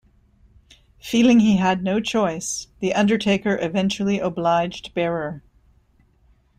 Feeling 0.99 1.41
he 1.41 1.57
had 1.57 1.83
no 1.83 1.99
choice, 1.99 2.65
The 2.79 2.91
Undertaker 2.95 3.59
eventually 3.61 4.17
obliged 4.17 4.95
Bearer. 4.95 5.43